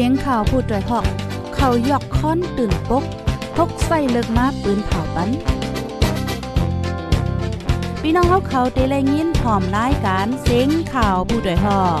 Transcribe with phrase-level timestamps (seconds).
[0.00, 1.06] สียงข่าวพูดด้วยหอก
[1.54, 3.04] เขายอกค้อนตื่นปก
[3.56, 5.30] พกใส่เลิกมาปืนเผาปัน
[8.00, 11.82] พี่น้องเขาเขาเตะแรงยินหอมรายการเสียงข่าวผู้ด้วยหอ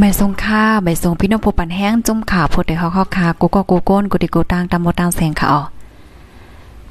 [0.00, 5.62] ไม่ทรงค่าไม่ทรงพี่น้องผู้ปันแห้งจุ่มขาพดได้เฮาเข้าคากูก็กูโก้นกูดิกูตางตามโมตางแสงค่ะอ๋อ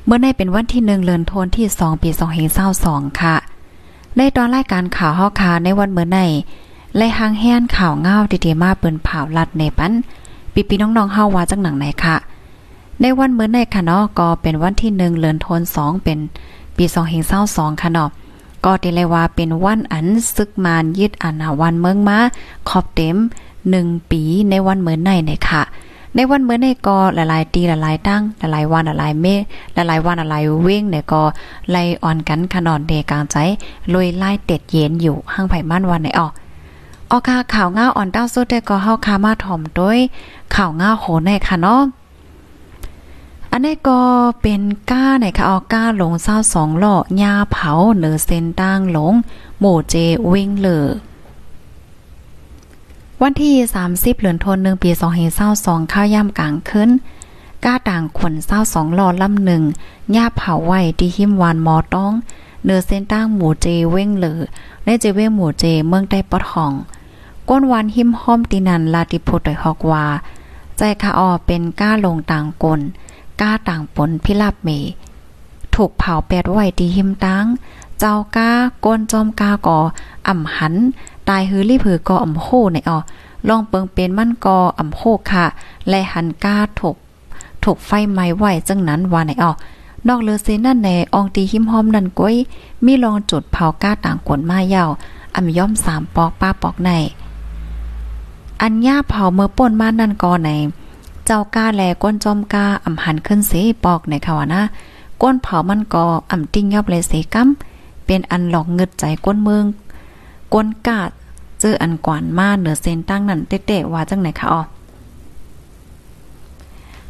[0.06, 2.10] เมื่อในเป็นวันที่1เดือนธันวาคมที่ 2 ปี
[2.66, 3.36] 2522ค่ะ
[4.18, 6.20] ในตอนรายการข่าวเฮาคาในวันเมื่อใน
[6.98, 8.16] ไล่หางแห้นข่าวเงา
[8.46, 9.94] ดีๆมาเปิ้นเผาลัดในปัน
[10.54, 12.16] ปีปีน้องๆเฮาว่าจังหนังไหนค่ะ
[13.02, 16.18] ในวันเมื่อในค่ะเนาะก็เป็นวันที่1เดือนธันวาคม2เป็น
[16.78, 16.86] ปี
[17.34, 18.10] 2522ค่ะเนาะ
[18.66, 22.18] ก็ได้เลยว่าเป็นวันอันซึกมานยึดอนาวันเมืองมา
[22.70, 23.18] ขอบเต็ม
[23.70, 25.64] หนึ่งปีในวันเหมือนในเนี่ยค่ะ
[26.16, 29.42] ในวันเหมือนในก็หลายๆตีหลายๆตั้งหลายๆวันหลายเมฆ
[29.74, 31.22] หลายๆวันหลายเว้งเนี่ยก็
[31.70, 33.36] ไล่อ่อนกันขนอนเดกลางใจ
[33.94, 36.34] ลุยไล่เต็ดเย็นอยู่ห้างไผ่ม่านวันไหนออก
[37.12, 40.00] ออกค่ะข่าวง่าอ่อนต้าสุดแต่ก็เฮาคามาถ่อมด้วย
[40.56, 41.82] ข่าวง่าโหในค่ะเนาะ
[43.52, 44.02] อันนี้ก็
[44.42, 44.62] เป็น
[44.92, 49.14] ก้าไหนคะเอาก้าหลงเศร้าสองหล่อยาเผาเหนือเส้นตั้งหลง
[49.60, 49.96] หมู่เจ
[50.32, 50.88] วิ่งเหลือ
[53.22, 53.56] วันที่
[53.88, 54.90] 30เหลือนทนหนึ่งปี
[55.42, 56.90] 2522ข้าวย่ำกลางคืน
[57.66, 59.64] ก้าต่างขนเศร้าสองหล่อลำหนึ่ง
[60.16, 62.14] ย่าเผาไหวที่หิมวานมอต้อง
[62.64, 64.40] เนื้อเส้นตั้งหมู่เจเว้งเหลือ
[64.86, 66.74] ในเจเว้งหมู่เจเมืองใต้ปอดห้อง
[67.50, 70.06] ก้นวันหิมห้อมตีนันลาติพุทธฮอกว่า
[70.78, 72.80] ใจคาออเป็นก้าลงต่างกล
[73.42, 74.70] ก้าต่างปนพิลาบเม
[75.76, 77.46] ถูกเผาแปดไว้ดีหิมตัง
[78.00, 78.50] เจ้าก้า
[78.86, 79.78] ก้นจอมก้าก่อ
[80.28, 80.76] อ่ำหัน
[81.30, 82.98] ตายฮือรีบหือก่ออ่ำโหในออ
[83.48, 85.02] ลองเปิงเป็นมั่นกออ่ำโห
[85.32, 85.46] ค่ะ
[85.90, 86.96] และหันก้าถูก
[87.64, 89.52] ถูกไฟไหม้ไหวจังนั้นว่าในออ
[90.08, 92.36] นอกเลือเซนั่นแน่อองตีหิมหอมนั่นก้อย
[92.86, 94.84] มีลองจุดเผาก้าต่างกวนมาเย่า
[95.36, 96.90] อ่ำย่อมสามปอกป้าปอกใน
[98.62, 100.50] อันย่าเผาเมื่อป่นมานั่นกอใน
[101.32, 103.54] เจ้าก้าแลก้นจอมกาอ่ำหันขึ้นเส
[103.86, 104.62] ปอกในค่ะว่านะ
[105.22, 109.66] ก้นเผามันก็อ่ำติ้งยอบเลยเสกำเป็นอันหลอกเงึดใจก้นเมือง
[110.54, 111.10] ก้นกาด
[111.60, 114.62] เจออันกวานมาเหนือเส้นตั้งนั่นเตะๆว่าจังไหนคะอ๋อ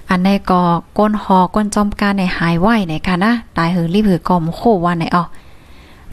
[0.10, 0.62] อันในก็
[0.98, 5.24] ก้นหอก้นจอมกาในหายไหวในค่ะนะตายหือรีบหือกอมโคว่าไหนอ๋อ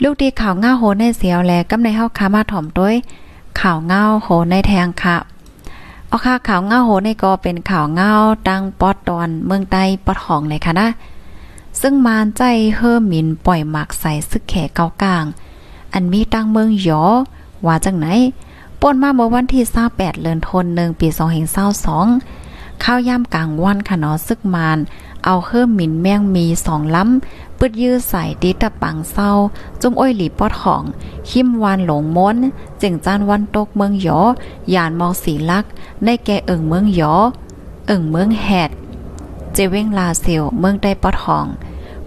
[0.02, 2.94] ลูกดีข่าวง่าโหในเสียวแลกำในเฮาคามาถ่อมด้วย
[3.60, 5.16] ข่าวง่าโหในแทงค่ะ
[6.08, 8.12] เอาค่ะข่าวเงาโหในก็เป็นข่าวเงา
[8.48, 10.88] ดังปอดตอนเมืองใต้ปอดของเลยค่ะนะ
[11.80, 12.42] ซึ่งมานใจ
[12.76, 15.24] เฮิมมินปล่อยหมากใส่ซึกแขเกากลาง
[15.92, 17.02] อันมีตั้งเมืองหยอ
[17.66, 18.06] ว่าจังไหน
[18.80, 21.08] ป่นมาเมื่อวันที่28เดือนธันวาคมปี
[21.96, 24.78] 2522ข้าวย่ำกลางวันค่ะเนาะซึกมาน
[25.24, 29.30] เอาเฮิมมินแมงมีสองล้ำปึดยื้อใส่ดิตะปังเศร้า
[29.80, 30.82] จุ้มอ้อยหลีปอดของ
[31.28, 32.36] ขิมวานหลงม้น
[32.78, 34.20] เจิงจ้านวันตกเมืองหยอ
[34.74, 35.64] ยานมองสีลัก
[36.04, 37.14] ในแกเอิงเมืองหยอ
[37.86, 38.70] เอิงเมืองแฮด
[39.52, 41.46] เจเว้งลาเซียวเมืองได้ปอดของ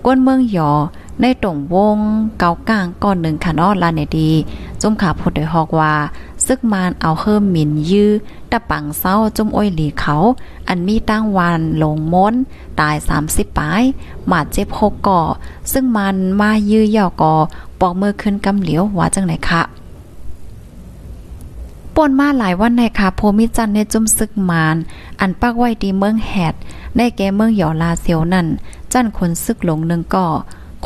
[0.05, 0.71] ก้นเมืองหยอ
[1.21, 1.97] ในตรงวง
[2.39, 4.31] เกากลางก่อนหนึ่งค่ะนอลาเนดี
[4.81, 5.93] จุ่มขาพูดโดยฮอกว่า
[6.49, 8.11] ซึกมานเอาเฮิมหมินยื้อ
[8.51, 10.15] ตะปังเศร้าจุ่มอ้อยหลีเขา
[10.67, 12.33] อันมีตั้งวานลงม้น
[12.79, 12.95] ตาย
[13.25, 13.83] 30ปลาย
[14.27, 15.21] หมาดเจ็บหกก่อ
[15.71, 17.33] ซึ่งมันมายื้อย่อก่อ
[17.79, 19.61] ปอกมือขึ้นกำเหลียวว่าจังไหนคะ
[21.95, 24.75] ป่นมาหลายวันในค่ะโพมิจันในจุ่มซึกมาน
[25.19, 26.55] อันปักไว้ดีเมืองแฮด
[26.95, 28.47] ในแกเมืองหยอลาเซียวนั่น
[28.93, 30.27] จันคนซึกหลงหนึ่งก่อ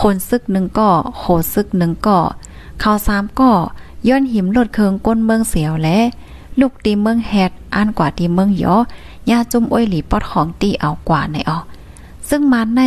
[0.01, 1.24] คนซึกหนึ่งก่อโค
[1.54, 2.19] ซึกหนึ่งก่อ
[2.83, 3.54] ข่าวสามก่อ
[4.08, 6.00] ย้อนหิมลดเคืองก้นเมืองเสียวและ
[6.60, 8.76] ลูกตีเมืองแฮดอ่านกว่าตีเมืองยอ
[9.30, 11.60] ยาจุ่มอ้อยหลีปอดของตีเอากว่าในออ
[12.30, 12.82] ซึ่งมาใน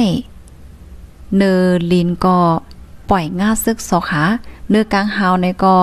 [1.36, 2.38] เนอลินก็
[3.10, 4.24] ปล่อยง่าซึกสอขา
[4.68, 5.76] เนื้อกลางหาวในก็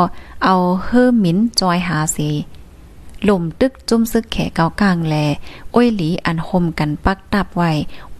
[0.43, 2.29] เอาเฮือหมินจอยหาสี
[3.27, 5.15] ลมตึกจุ้มซึกแขเกากลางแล
[5.73, 7.71] อ้อยหลีอันหมกันปักตับไว้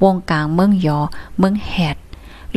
[0.02, 1.00] วงกลางเมืองยอ
[1.38, 1.98] เมืองแฮด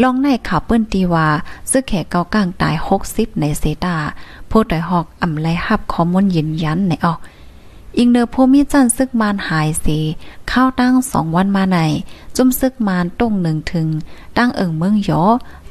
[0.02, 1.26] ลองในข่าวเปิ้นตีว่า
[1.70, 2.74] ซึกแขกเกากลางตาย
[3.08, 3.96] 60 ในเซตา
[4.50, 7.18] ผู้ดอยหอกอ่ำไลฮับข้อมูลยืนยันในออก
[7.98, 9.98] อิงเนอผู้มีจันซึกมานหายสี
[10.48, 11.78] เข้าตั้งสองวันมาใน
[12.36, 13.88] จุ่มซึกมานต้งหนึ่งถึง
[14.38, 15.22] ตั้งเอิงเมืองยอ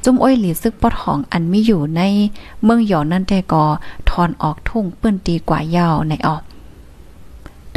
[0.04, 2.02] จุ่มอ้อยหลีซึกปอดของอันมีอยู่ใน
[2.64, 3.64] เมืองยอนั่นแต่ก็
[4.08, 6.42] ทอนออกทุ่งเปิ้นตีกว่ายาวในออก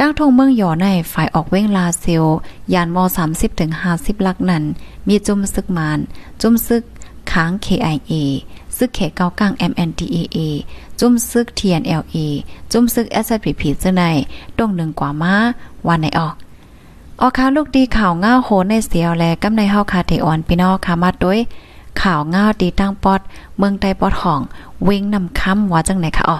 [0.02, 2.24] ตั้งทงเมืองหยอในฝ่ายออกเว้งลาเซล
[2.72, 2.98] ยานม
[3.28, 4.64] 30ถึง50 ลักนั้น
[5.08, 5.98] มีจุ่มซึกมาน
[6.40, 6.82] จุ่มซึก
[7.32, 8.12] ค้าง KIA
[8.76, 10.38] ซึกเขเกากลาง MNDAA
[11.00, 12.16] จุ่มซึก TNLA
[12.72, 14.02] จุ่มซึก SPP เจ้าใน
[14.56, 15.34] ตรงหนึ่งกว่ามา
[15.86, 16.34] วันไหนออก
[17.20, 21.38] ออกข่าวลูกดีข่าวง่าโหในเสียวแลกำในเฮาคาเทออนพี่น้องค่ะมาด้วย
[22.02, 23.20] ข่าวง่าดีตั้งปอด
[23.58, 24.40] เมืองใต้ปอดห้อง
[24.84, 26.38] เวงนำค้ำว่าจังไหนคะอ๋อ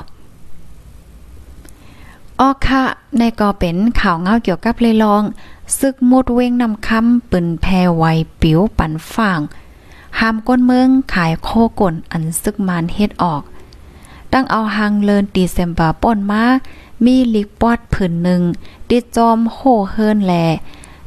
[2.43, 2.85] ออค่ะ
[3.19, 5.23] ในก็เป็นข่าวเงาเกี่ยวกับเลยลอง
[5.79, 8.05] ซึกมุดเวงนำคำปืนแพรไว
[8.43, 9.41] ปิ๋วปันฝ่ง
[10.19, 11.49] ห้ามก้นเมืองขายโค
[11.81, 13.43] ก่นอันซึกมานเฮ็ดออก
[14.33, 16.45] ตั้งเอาหางเลินดีเซมบาป้นมา
[17.05, 18.43] มีลิกปอดผืนหนึ่ง
[18.89, 19.59] ดิจอมโห
[19.93, 20.35] เฮินแล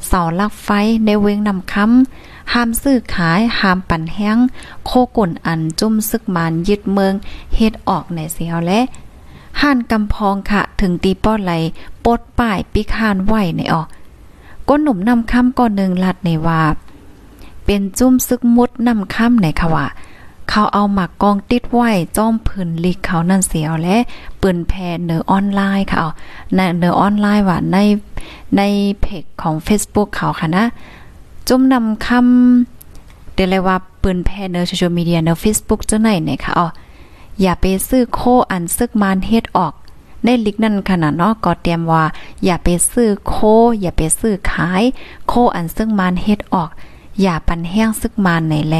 [0.06, 0.68] เสาลักไฟ
[1.04, 4.38] ในเวงนำคำห้ามซื้อขายห้ามปั่นแห้ง
[4.86, 7.14] โคก่นอันจุ่มซึกมานยึดเมือง
[7.56, 8.80] เฮ็ดออกในเสียวและ
[9.60, 11.52] ห่านกำพองค่ะ ถึงตีป้อไหล
[12.04, 13.88] ปดป้ายปิคานไหวในออก
[14.68, 16.62] ก้นหนุ่มนำคำก่อนหนึ่งลัดในว่า
[17.64, 19.86] เป็นจุ้มซึกมุดนำคำในค่ะว่า
[20.50, 21.80] เขาเอาหมักกองติดไหว
[22.16, 23.96] จ้อมพื้นลิกเขานั่นเสียวและ
[24.40, 26.00] ปืนแพนเนอออนไลน์ค่ะ
[26.54, 27.76] ในเนอออนไลน์ว่าใน
[28.56, 28.62] ใน
[29.00, 30.64] เพจของ Facebook เขาค่ะนะ
[31.48, 36.66] จุ้มนำคำเดี๋ยวเลยว่าปืนแพนเนอโซเชียลมีเดียเนอ Facebook เจ้าไหนเนี่ยค่ะอ๋อ
[37.40, 38.20] อย่าไปซื้อโค
[38.50, 39.74] อันซึกมานเฮ็ดออก
[40.24, 42.04] ในลิกนั่นขนาดเนาะก็เตรียมว่า
[42.44, 43.34] อย่าไปซื้อโค
[43.80, 44.82] อย่าไปซื้อขาย
[45.28, 46.70] โคอันซึ่งมานเฮ็ดออก
[47.22, 48.76] อย่าปันแห้งซึกมานในแล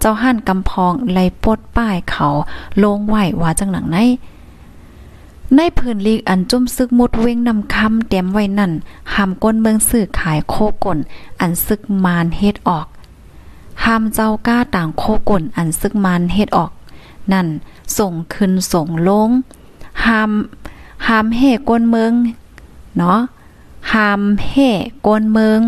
[0.00, 2.28] เจ้าห่านกำพองไลปดป้ายเขา
[2.82, 3.98] ลงไหวว่าจังหนังไหน
[5.56, 8.72] ในพื้นลีกอันจุ่มซึกมุดเว้งนำคำเตรียมไว้นั่น
[9.14, 10.54] ห้ามก้นเมืองซื้อขายโค
[10.84, 10.98] ก่น
[11.40, 12.86] อันซึกมานเฮ็ดออก
[13.84, 16.70] ห้ามเจ้าก้าต่างโคก่นอันซึกมานเฮ็ดออก
[17.32, 17.46] นั่น
[17.98, 19.28] ส่งขึ้นส่งลง
[20.04, 20.30] หาม
[21.06, 22.12] หามเฮ่กวนเมือง
[22.98, 23.20] เนาะ
[23.92, 24.70] หามเฮ่
[25.06, 25.60] กวนเมือง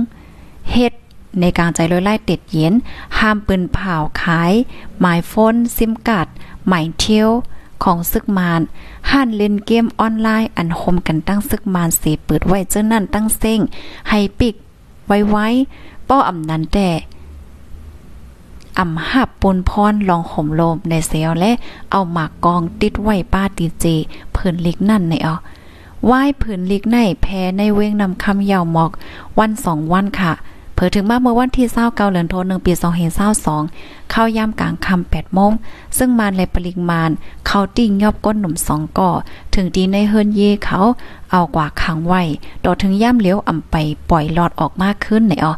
[0.72, 0.92] เฮ็ด
[1.40, 2.74] ในการใจลอยไล่เติดเย็น
[3.18, 4.52] ห้ามปืนเผาขาย
[5.00, 6.26] หมายฟนซิมกัด
[6.68, 7.30] หมายเที่ยว
[7.84, 8.60] ของซึกมาน
[9.10, 13.60] ห้านเล่นเกมออนไลน์อันคมกันตั้งซึกมานเสเปิดไว้เจ้านั่นตั้งเซ้ง
[14.08, 14.54] ให้ปิก
[15.06, 15.46] ไว้ไว้
[16.08, 16.88] ป้ออำนันแต่
[18.78, 21.50] อ่ำหับปนพรลองห่มลมในเสียวและ
[21.90, 23.86] เอาหมากกองติดไว้ป้าตีเจ
[24.32, 25.34] เพิ่นลิกนั่นในเอา
[26.04, 28.90] ไหว้ผืนลิกในแพ้ในเว้งนำคำยาวหมอก
[29.38, 30.32] วันสองวันค่ะ
[30.74, 33.62] เผอถึงมาเมื่อวันที่เศร้าเกาเหลือนโทนหนึ่งปีสองเห็นเศร้าสอง
[34.10, 35.52] เข้าย่ำกลางคำแปดโมง
[35.98, 37.10] ซึ่งมานและปริมาน
[37.46, 39.10] เขาติ้งยอบก้นหนุ่มสองก่อ
[39.54, 40.80] ถึงดีในเฮิรนเย่เขา
[41.30, 42.22] เอากว่าขังไว้
[42.64, 43.74] ดอถึงย่ำเลี้ยวอ่ำไป
[44.10, 45.52] ปล่อยหลอดออกมากขึ้นในอ๋อ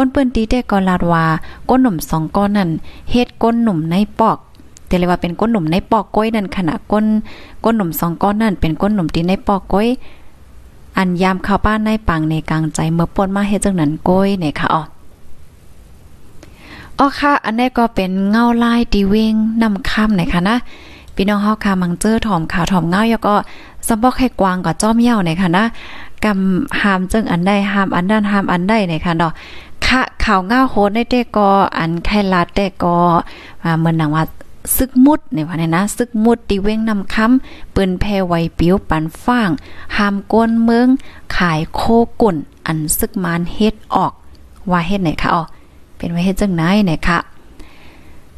[0.00, 1.24] ก้นเปิ้นตีได้กอลาดว่า
[1.68, 2.70] ก้นหนุ่มสองก้อนนั่น
[3.10, 4.38] เฮ็ดก้นหนุ่มในปอก
[4.86, 7.04] แต่เลยว่าเป็นก้นหนุ่มในปอกก้อยนั่นขณะก้น
[7.64, 9.88] ก้นหนุ่มสองก้อนนั่นเป็นก้นหนุ่มตีในปอกก้อย
[10.96, 14.82] อันยามข้าวป้านในปังในกลางใจเมื่อป่นมาเฮ็ดจังนั้นก้อยเนี่ยค่ะอ๋อ
[16.98, 20.56] อ๋อค่ะ อันนี้ก็เป็นเงาลายตีเวงนำค่ำไหนคะนะ
[21.14, 23.34] พี่น้องเฮาค่ะมังเจอถ่อมข่าวถ่อมเงาแล้วก็
[23.88, 25.64] สมบอกให้กวางกับจ้อมเหี่ยวไหนค่ะนะ
[26.24, 29.32] กำหามจึงอันใดหามอันนั้นหามอันใดไหนค่ะเนาะ
[29.88, 32.96] ค่ะข่าวง่าโหดได้แต่ก็อันไข่ลาดแต่ก็
[33.64, 34.24] อ่าเหมือนหนังว่า
[34.76, 39.50] ซึกมุดเนี่ยว่าเนี่ยนะซึกมุดตีเว้งนำคำปืนแพไวปิ้วปันฟ้าง
[39.96, 40.88] หามก้นเมือง
[41.36, 41.82] ขายโค
[42.20, 44.12] กุ่น อันซึกมานเฮ็ดออก
[44.70, 45.42] ว่าเฮ็ดไหนคะอ๋อ
[45.96, 47.18] เป็นว่าเฮ็ดจังไหนไหนคะ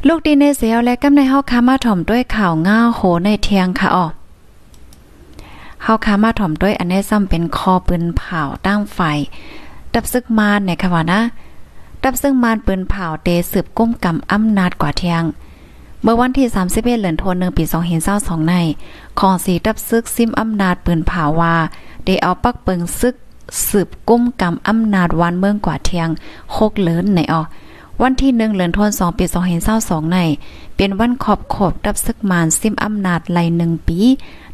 [0.07, 4.07] ลูกดีในเสียวและกำในเฮาคามาถ่อมด้วยข่าวง่าโหในเทียงค่ะอ๋อ
[5.83, 9.01] เฮาคามาถ่อมด้วยอันนี้ซ้ำเป็นคอปืนเผาตั้งไฟ
[9.95, 11.21] ดับซึกมานในค่ะว่านะ
[12.05, 15.23] ดับซึ่งมานปืนเผาเตสืบก้มกำอำนาจกว่าเทียง
[16.03, 17.65] เมื่อวันที่31เหลือนโทนวาคมปี
[18.07, 18.55] 2022ใน
[19.19, 21.55] ของสีดับซึกซิมอำนาจปืนเผาว่า
[22.05, 23.15] ได้เอาปักเปิงซึก
[23.69, 26.09] สืบก้มกำอำนาจวันเมืองกว่าเทียง
[26.51, 27.43] โคกเลินในออ
[28.03, 29.25] วันที่1เดือนธันวาคมปี
[29.71, 30.19] 2022ใน
[30.77, 33.99] เป็นวันขอบขอบดับซึกมานซิมอำนาจไหล1ปี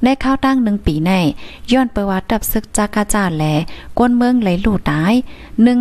[0.02, 1.12] ในข้าวตั้งหนึ่งปีใน
[1.70, 3.44] ย้อนไปว่าดับซึกจากาจาแหล
[3.98, 5.14] กวนเมืองไหลหลู่ตาย
[5.62, 5.80] หนึ่ง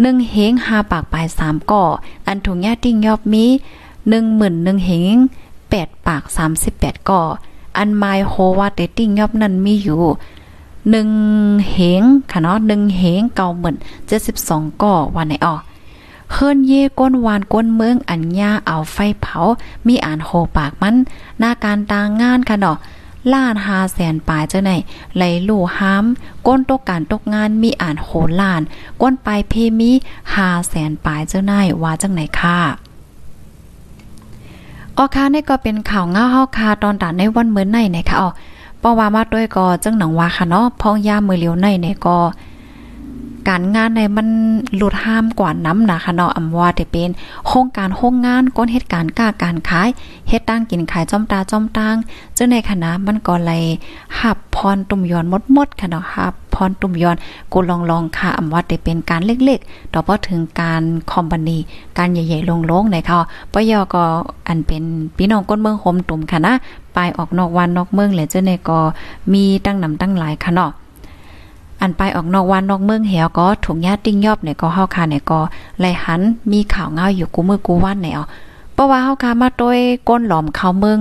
[0.00, 1.84] หนึ่งเฮงหาปากปลายสามก่อ
[2.26, 3.44] อันถุงยาติ้งยอบมี
[4.08, 5.16] หนึ่งหมื่นหนึ่งเฮง
[5.70, 7.22] แปดปากสามสิบแปดก่อ
[7.78, 10.02] อันไมโฮวาเตติ้งยอบนั้นมีอยู่
[10.90, 11.08] หนึ่ง
[11.70, 13.76] เหงค่ะเนาะหนึ่งเหงเก่าเหมือน
[14.06, 15.54] เจ็ดสิบสองก่อวันไหนอ๋อ
[16.32, 19.38] เฮิรนเย่ก้นวานก้นเมืองอัญญาเอาไฟเผา
[19.86, 20.96] มีอ่านโหปากมัน
[21.38, 22.78] หน้าการตางงานค่ะเนาะ
[23.32, 24.72] ล้านหาแสนปลายเจ้าไหน
[25.16, 26.04] ไหลลู่ห้าม
[26.46, 28.08] ก้นตกการตกงานมีอ่านโห
[28.40, 28.62] ล้าน
[29.00, 29.90] ก้นปลายเพมี
[30.34, 32.58] หาแสนปลายเจ้าไหนว่าจังไหนค่ะ
[34.96, 38.28] ออคานี่ก็เป็นข่าวง่าเฮาคาตอนตาในวันเมื่อไหนนะคะอ๋อ
[38.82, 42.18] ป้อว่ามาด้วยก็จังหนังว่าค่ะเนาะพองยามมือเหลียวในเนี่ยก็
[43.48, 44.28] การงานในมัน
[44.76, 47.10] หลุดห้ามกว่าน้ำนะคะเนาะอำว่าแต่เป็น
[47.46, 49.88] โครงการโครงงานก้นเหตุการณ์กล้าการขาย
[50.28, 51.96] เฮ็ดตั้งกินขายจ้อมตาจ้อมตัง
[52.36, 53.62] จึงในคณะมันก็เลย
[54.20, 57.16] หับพรตุ่มยอนหมดค่ะเนาะหับพรตุ่มยอน
[57.52, 60.82] กูลองลองค่ะอำว่าแต่เป็นการเล็กๆ ต่อพอถึงการ
[61.12, 61.58] คอมพานี
[61.98, 63.18] การใหญ่ๆลงๆในเขา
[63.52, 64.04] ปยอก็
[64.48, 64.82] อันเป็น
[65.16, 66.54] พี่น้องก้นเมืองโฮมตุ่มค่ะนะ
[66.94, 68.78] ไปออกนอกวันนอกเมืองและเจ้าในก็
[69.32, 70.72] มีตั้งนำตั้งหลายค่ะเนาะ
[71.82, 75.40] อันไปออกนอกวันนอกเมืองเหวก็ถุงยาติ้งยอบเนี่ยก็เฮาคาเนี่ยก็
[75.80, 76.20] ไลหัน
[76.52, 78.14] มีข่าวเงาอยู่กูมือกูวันเนี่ย
[78.74, 80.98] เพราะว่าเฮาคามาโดยก้นหลอมเข้าเมือง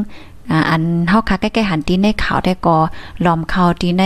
[0.69, 2.77] อันเฮาคาใกล้ๆหันตีในข่าวได้ก็
[3.21, 4.03] หลอมเข้าตีใน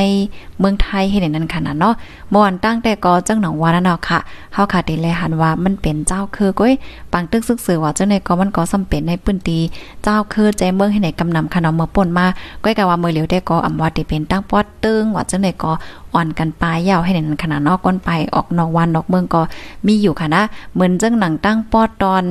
[0.60, 1.94] เมืองไทยให้ได้นั่นขนาดเนาะ
[2.30, 4.20] เมื่อวันตั้งแต่ก็จังหนองวานั่นเนาะค่ะ
[4.54, 6.74] เฮาคาตีเลยหันว่ามันเป็นเจ้าคือก้อย
[7.14, 9.60] ปังตึกซึกสือว่าจังในก็มันก็สำเป็นในปื้นตี
[10.04, 12.26] เจ้าคือใจเมืองให้ในกำนำขนมเมื่อป่นมา
[12.64, 15.72] ก้อยกะว่ามือเหลียวได้ก็อำว่าที่เป็นตั้งปอดตึงว่าจังในก็
[16.14, 19.42] อ่อนกันปลายยาวให้ในนั้นขนาดนอกก้นไปออกนอกวันนอกเมืองก็
[19.88, 20.42] มีอยู่ค่ะนะ
[20.74, 22.24] เหมือนจังหนังตั้งปอดตอน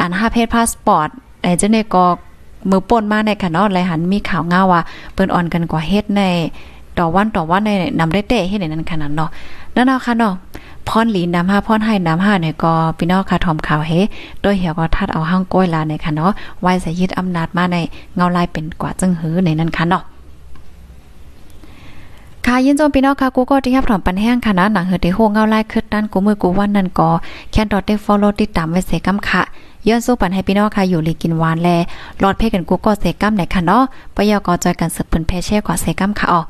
[0.00, 1.08] อัน5เพศพาสปอร์ต
[1.42, 2.04] ไอ้จังในก็
[2.70, 4.82] มือป่นมาในค่ะเนาะไรหันมีข่าวเงาว่า
[5.14, 6.22] เปิ้นอ่อนกันกว่าเฮ็ดใน
[6.98, 9.30] ต่อวันต่อวันในนำได้เตะเฮ็ดในนั้นขนาดเนาะ
[9.74, 10.34] นั่นเอาค่ะเนาะ
[10.88, 13.92] พรหลีน้ำห้าพรให้น้ำห้าเนี่ยก็พี่น้องค่ะทอมข่าวเฮ
[14.42, 17.76] โดยเหี่ยวก็ทัดเอาห้างก้อยลาในค่ะเนาะไว้ใสยึดอำนาจมาใน
[18.16, 20.04] เงาลายเป็นกว่าจึงหือในนั้นค่ะเนาะ
[22.56, 27.10] ค่ะยินจมพี่น้องค่ะกูก็ที่รับถอมปันแห้งค่ะนะหนังเฮติโฮเงาไลายคึดด้านกูมือกูวันนั่นก็
[27.50, 29.42] แค่ดอทได้ follow ติดตามไว้เสกำค่ะ
[29.88, 31.68] ย้อนสู้ปันให้พี่น้องค่ะอยู่ลีกินหวานแล
[32.20, 33.82] หลอดเพกันกูก็เสกัมไหนค่ะเนาะ
[34.14, 36.40] ปยกอจอยกันสืบเพิ่นเพเช่กว่าเสกัมค่ะอ๋อ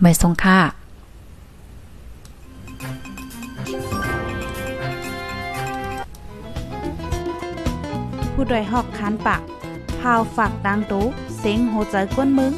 [0.00, 0.58] ไม่ทรงค่ะ
[8.32, 9.40] ผู้ดยหอกคันปาก
[10.00, 11.04] พาวฝากดังตู้
[11.38, 12.52] เซ็งโหใจกวนมึง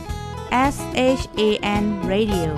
[0.50, 2.56] S H A N Radio